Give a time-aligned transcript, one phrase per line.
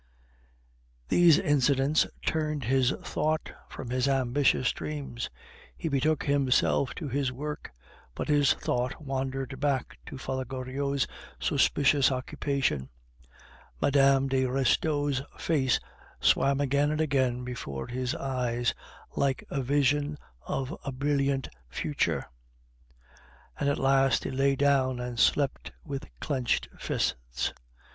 [1.09, 5.29] These incidents turned his thought from his ambitious dreams;
[5.77, 7.71] he betook himself to his work,
[8.15, 11.05] but his thought wandered back to Father Goriot's
[11.39, 12.89] suspicious occupation;
[13.79, 14.25] Mme.
[14.27, 15.79] de Restaud's face
[16.19, 18.73] swam again and again before his eyes
[19.15, 22.25] like a vision of a brilliant future;
[23.59, 27.53] and at last he lay down and slept with clenched fists.